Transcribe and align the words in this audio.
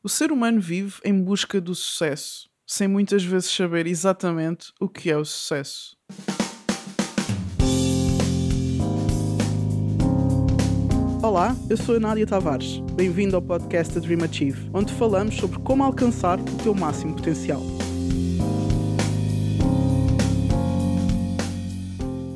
O 0.00 0.08
ser 0.08 0.30
humano 0.30 0.60
vive 0.60 1.00
em 1.04 1.20
busca 1.20 1.60
do 1.60 1.74
sucesso, 1.74 2.48
sem 2.64 2.86
muitas 2.86 3.24
vezes 3.24 3.50
saber 3.50 3.84
exatamente 3.84 4.72
o 4.80 4.88
que 4.88 5.10
é 5.10 5.16
o 5.16 5.24
sucesso. 5.24 5.98
Olá, 11.20 11.52
eu 11.68 11.76
sou 11.76 11.96
a 11.96 11.98
Nádia 11.98 12.24
Tavares. 12.28 12.78
Bem-vindo 12.94 13.34
ao 13.34 13.42
podcast 13.42 13.98
Dream 13.98 14.22
Achieve, 14.22 14.70
onde 14.72 14.92
falamos 14.92 15.34
sobre 15.34 15.58
como 15.62 15.82
alcançar 15.82 16.38
o 16.38 16.62
teu 16.62 16.72
máximo 16.72 17.16
potencial. 17.16 17.60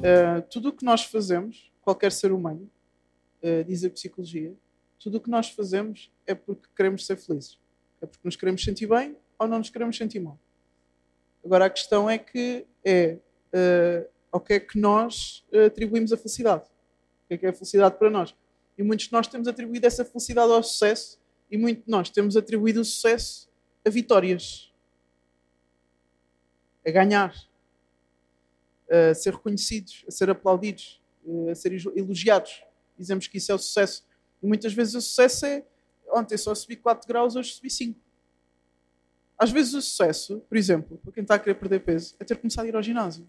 Uh, 0.00 0.42
tudo 0.50 0.70
o 0.70 0.72
que 0.72 0.84
nós 0.84 1.04
fazemos, 1.04 1.70
qualquer 1.82 2.10
ser 2.10 2.32
humano, 2.32 2.68
uh, 3.44 3.62
diz 3.64 3.84
a 3.84 3.90
psicologia, 3.90 4.52
tudo 4.98 5.18
o 5.18 5.20
que 5.20 5.30
nós 5.30 5.50
fazemos 5.50 6.10
é 6.26 6.34
porque 6.34 6.68
queremos 6.76 7.04
ser 7.06 7.16
felizes. 7.16 7.58
É 8.00 8.06
porque 8.06 8.22
nos 8.24 8.36
queremos 8.36 8.62
sentir 8.62 8.86
bem 8.86 9.16
ou 9.38 9.46
não 9.46 9.58
nos 9.58 9.70
queremos 9.70 9.96
sentir 9.96 10.20
mal. 10.20 10.38
Agora 11.44 11.66
a 11.66 11.70
questão 11.70 12.08
é 12.08 12.18
que 12.18 12.66
é 12.84 13.18
uh, 13.52 14.08
ao 14.32 14.40
que 14.40 14.54
é 14.54 14.60
que 14.60 14.78
nós 14.78 15.44
atribuímos 15.66 16.12
a 16.12 16.16
felicidade. 16.16 16.64
O 16.64 17.28
que 17.28 17.34
é 17.34 17.38
que 17.38 17.46
é 17.46 17.50
a 17.50 17.52
felicidade 17.52 17.96
para 17.96 18.10
nós? 18.10 18.34
E 18.76 18.82
muitos 18.82 19.06
de 19.06 19.12
nós 19.12 19.28
temos 19.28 19.46
atribuído 19.46 19.86
essa 19.86 20.04
felicidade 20.04 20.50
ao 20.50 20.62
sucesso 20.62 21.20
e 21.50 21.56
muitos 21.56 21.84
de 21.84 21.90
nós 21.90 22.10
temos 22.10 22.36
atribuído 22.36 22.80
o 22.80 22.84
sucesso 22.84 23.48
a 23.84 23.90
vitórias, 23.90 24.72
a 26.84 26.90
ganhar, 26.90 27.34
a 28.90 29.14
ser 29.14 29.34
reconhecidos, 29.34 30.04
a 30.08 30.10
ser 30.10 30.30
aplaudidos, 30.30 31.00
a 31.50 31.54
ser 31.54 31.72
elogiados. 31.94 32.64
Dizemos 32.98 33.26
que 33.26 33.38
isso 33.38 33.52
é 33.52 33.54
o 33.54 33.58
sucesso. 33.58 34.04
E 34.44 34.46
muitas 34.46 34.74
vezes 34.74 34.94
o 34.94 35.00
sucesso 35.00 35.46
é 35.46 35.64
ontem 36.12 36.36
só 36.36 36.54
subi 36.54 36.76
4 36.76 37.08
graus, 37.08 37.34
hoje 37.34 37.54
subi 37.54 37.70
5. 37.70 37.98
Às 39.38 39.50
vezes 39.50 39.72
o 39.72 39.80
sucesso, 39.80 40.40
por 40.46 40.58
exemplo, 40.58 40.98
para 40.98 41.12
quem 41.12 41.22
está 41.22 41.36
a 41.36 41.38
querer 41.38 41.54
perder 41.54 41.80
peso, 41.80 42.14
é 42.20 42.24
ter 42.24 42.36
começado 42.36 42.66
a 42.66 42.68
ir 42.68 42.76
ao 42.76 42.82
ginásio. 42.82 43.26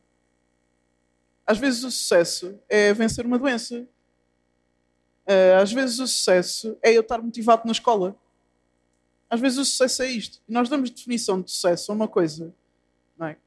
Às 1.48 1.58
vezes 1.58 1.86
o 1.86 1.90
sucesso 1.90 2.60
é 2.68 2.94
vencer 2.94 3.26
uma 3.26 3.40
doença. 3.40 3.88
Eh, 5.26 5.56
às 5.56 5.72
vezes 5.72 6.00
o 6.00 6.08
sucesso 6.08 6.78
é 6.82 6.92
eu 6.92 7.00
estar 7.00 7.22
motivado 7.22 7.62
na 7.66 7.72
escola. 7.72 8.14
Às 9.30 9.40
vezes 9.40 9.58
o 9.58 9.64
sucesso 9.64 10.04
é 10.04 10.08
isto. 10.08 10.42
E 10.50 10.52
nós 10.52 10.68
damos 10.68 10.90
definição 10.90 11.42
de 11.42 11.50
sucesso 11.50 11.94
a 11.94 11.96
uma 11.96 12.10
coisa. 12.10 12.54
É? 13.22 13.38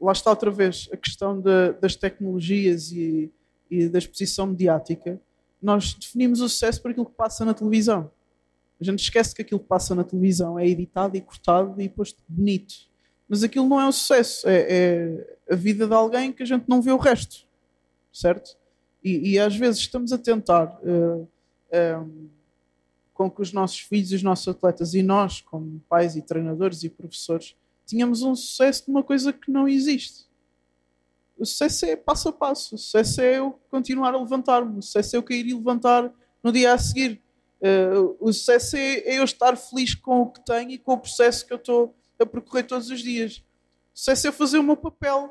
Lá 0.00 0.12
está 0.12 0.30
outra 0.30 0.50
vez 0.52 0.88
a 0.92 0.96
questão 0.96 1.40
de, 1.40 1.72
das 1.80 1.96
tecnologias 1.96 2.92
e, 2.92 3.32
e 3.68 3.88
da 3.88 3.98
exposição 3.98 4.46
mediática. 4.46 5.20
Nós 5.66 5.94
definimos 5.94 6.40
o 6.40 6.48
sucesso 6.48 6.80
por 6.80 6.92
aquilo 6.92 7.06
que 7.06 7.16
passa 7.16 7.44
na 7.44 7.52
televisão. 7.52 8.08
A 8.80 8.84
gente 8.84 9.02
esquece 9.02 9.34
que 9.34 9.42
aquilo 9.42 9.58
que 9.58 9.66
passa 9.66 9.96
na 9.96 10.04
televisão 10.04 10.56
é 10.56 10.64
editado 10.64 11.16
e 11.16 11.20
cortado 11.20 11.82
e 11.82 11.88
posto 11.88 12.22
bonito. 12.28 12.72
Mas 13.28 13.42
aquilo 13.42 13.68
não 13.68 13.80
é 13.80 13.88
um 13.88 13.90
sucesso. 13.90 14.48
É, 14.48 14.64
é 14.68 15.38
a 15.50 15.56
vida 15.56 15.84
de 15.88 15.92
alguém 15.92 16.32
que 16.32 16.44
a 16.44 16.46
gente 16.46 16.68
não 16.68 16.80
vê 16.80 16.92
o 16.92 16.96
resto. 16.96 17.48
Certo? 18.12 18.56
E, 19.02 19.32
e 19.32 19.38
às 19.40 19.56
vezes 19.56 19.80
estamos 19.80 20.12
a 20.12 20.18
tentar 20.18 20.78
uh, 20.84 21.22
uh, 21.22 22.30
com 23.12 23.28
que 23.28 23.42
os 23.42 23.52
nossos 23.52 23.80
filhos 23.80 24.12
os 24.12 24.22
nossos 24.22 24.46
atletas 24.46 24.94
e 24.94 25.02
nós, 25.02 25.40
como 25.40 25.82
pais 25.88 26.14
e 26.14 26.22
treinadores 26.22 26.84
e 26.84 26.88
professores, 26.88 27.56
tínhamos 27.84 28.22
um 28.22 28.36
sucesso 28.36 28.84
de 28.84 28.92
uma 28.92 29.02
coisa 29.02 29.32
que 29.32 29.50
não 29.50 29.66
existe. 29.66 30.25
Sucesso 31.44 31.86
é 31.86 31.96
passo 31.96 32.28
a 32.28 32.32
passo. 32.32 32.78
Sucesso 32.78 33.20
é 33.20 33.38
eu 33.38 33.58
continuar 33.70 34.14
a 34.14 34.18
levantar-me. 34.18 34.82
Sucesso 34.82 35.16
é 35.16 35.18
eu 35.18 35.22
cair 35.22 35.46
e 35.46 35.54
levantar 35.54 36.12
no 36.42 36.52
dia 36.52 36.72
a 36.72 36.78
seguir. 36.78 37.20
Uh, 37.60 38.16
o 38.20 38.32
sucesso 38.32 38.76
é, 38.76 38.98
é, 38.98 39.18
eu 39.18 39.24
estar 39.24 39.56
feliz 39.56 39.94
com 39.94 40.22
o 40.22 40.30
que 40.30 40.44
tenho 40.44 40.70
e 40.70 40.78
com 40.78 40.92
o 40.92 40.98
processo 40.98 41.46
que 41.46 41.52
eu 41.52 41.56
estou 41.56 41.94
a 42.18 42.26
percorrer 42.26 42.64
todos 42.64 42.90
os 42.90 43.00
dias. 43.00 43.38
O 43.94 43.98
sucesso 43.98 44.28
é 44.28 44.32
fazer 44.32 44.58
o 44.58 44.62
meu 44.62 44.76
papel 44.76 45.30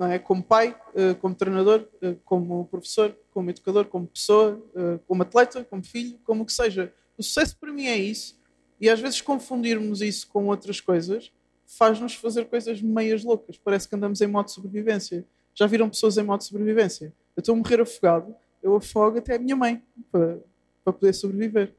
não 0.00 0.06
é? 0.06 0.18
Como 0.18 0.42
pai, 0.42 0.74
eh, 0.94 1.12
como 1.12 1.34
treinador, 1.34 1.86
eh, 2.00 2.16
como 2.24 2.64
professor, 2.64 3.14
como 3.34 3.50
educador, 3.50 3.84
como 3.84 4.06
pessoa, 4.06 4.58
como 5.06 5.22
atleta, 5.22 5.62
como 5.62 5.84
filho, 5.84 6.18
como 6.24 6.42
o 6.42 6.46
que 6.46 6.54
seja. 6.54 6.90
O 7.18 7.22
sucesso 7.22 7.54
para 7.58 7.70
mim 7.70 7.84
é 7.84 7.98
isso. 7.98 8.40
E 8.80 8.88
às 8.88 8.98
vezes 8.98 9.20
confundirmos 9.20 10.00
isso 10.00 10.26
com 10.28 10.46
outras 10.46 10.80
coisas 10.80 11.30
faz-nos 11.76 12.14
fazer 12.14 12.46
coisas 12.46 12.80
meias 12.80 13.24
loucas. 13.24 13.58
Parece 13.58 13.88
que 13.88 13.94
andamos 13.94 14.20
em 14.20 14.26
modo 14.26 14.46
de 14.46 14.52
sobrevivência. 14.52 15.24
Já 15.54 15.66
viram 15.66 15.88
pessoas 15.88 16.16
em 16.18 16.22
modo 16.22 16.40
de 16.40 16.46
sobrevivência? 16.46 17.12
Eu 17.36 17.40
estou 17.40 17.54
a 17.54 17.58
morrer 17.58 17.80
afogado, 17.80 18.34
eu 18.62 18.76
afogo 18.76 19.18
até 19.18 19.36
a 19.36 19.38
minha 19.38 19.56
mãe 19.56 19.82
para, 20.10 20.38
para 20.84 20.92
poder 20.92 21.12
sobreviver. 21.12 21.74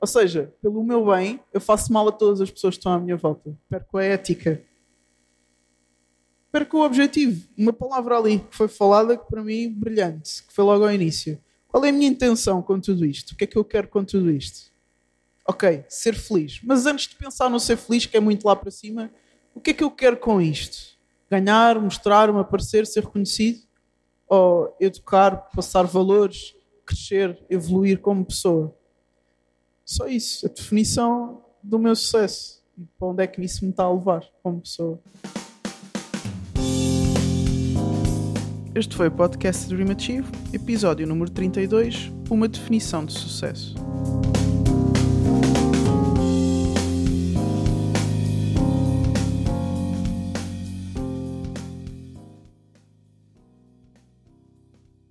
Ou 0.00 0.06
seja, 0.06 0.52
pelo 0.60 0.82
meu 0.84 1.06
bem, 1.06 1.40
eu 1.52 1.60
faço 1.60 1.92
mal 1.92 2.06
a 2.08 2.12
todas 2.12 2.40
as 2.40 2.50
pessoas 2.50 2.74
que 2.74 2.80
estão 2.80 2.92
à 2.92 2.98
minha 2.98 3.16
volta. 3.16 3.56
Perco 3.68 3.98
a 3.98 4.04
ética 4.04 4.62
perca 6.56 6.74
o 6.74 6.80
objetivo. 6.80 7.46
Uma 7.56 7.72
palavra 7.72 8.16
ali 8.16 8.38
que 8.38 8.56
foi 8.56 8.66
falada 8.66 9.14
que 9.14 9.28
para 9.28 9.44
mim 9.44 9.70
brilhante, 9.70 10.42
que 10.42 10.52
foi 10.54 10.64
logo 10.64 10.84
ao 10.84 10.92
início. 10.92 11.38
Qual 11.68 11.84
é 11.84 11.90
a 11.90 11.92
minha 11.92 12.08
intenção 12.08 12.62
com 12.62 12.80
tudo 12.80 13.04
isto? 13.04 13.32
O 13.32 13.36
que 13.36 13.44
é 13.44 13.46
que 13.46 13.58
eu 13.58 13.64
quero 13.64 13.88
com 13.88 14.02
tudo 14.02 14.30
isto? 14.30 14.72
Ok, 15.48 15.84
ser 15.88 16.14
feliz. 16.14 16.60
Mas 16.62 16.86
antes 16.86 17.06
de 17.06 17.14
pensar 17.14 17.48
no 17.48 17.60
ser 17.60 17.76
feliz, 17.76 18.04
que 18.04 18.16
é 18.16 18.20
muito 18.20 18.44
lá 18.44 18.56
para 18.56 18.70
cima, 18.70 19.10
o 19.54 19.60
que 19.60 19.70
é 19.70 19.74
que 19.74 19.84
eu 19.84 19.90
quero 19.90 20.16
com 20.16 20.40
isto? 20.40 20.96
Ganhar, 21.30 21.80
mostrar-me, 21.80 22.40
aparecer, 22.40 22.86
ser 22.86 23.04
reconhecido? 23.04 23.60
Ou 24.28 24.76
educar, 24.80 25.48
passar 25.54 25.84
valores, 25.84 26.54
crescer, 26.84 27.38
evoluir 27.48 28.00
como 28.00 28.24
pessoa? 28.24 28.76
Só 29.84 30.08
isso. 30.08 30.46
A 30.46 30.48
definição 30.48 31.44
do 31.62 31.78
meu 31.78 31.94
sucesso. 31.94 32.62
E 32.76 32.84
para 32.98 33.08
onde 33.08 33.22
é 33.22 33.26
que 33.26 33.40
isso 33.40 33.64
me 33.64 33.70
está 33.70 33.84
a 33.84 33.92
levar 33.92 34.24
como 34.42 34.60
pessoa? 34.60 35.00
Este 38.74 38.94
foi 38.94 39.08
o 39.08 39.10
podcast 39.10 39.74
Dream 39.74 39.90
Achieve, 39.96 40.28
episódio 40.52 41.06
número 41.06 41.30
32, 41.30 42.12
uma 42.28 42.46
definição 42.46 43.06
de 43.06 43.14
sucesso. 43.14 43.74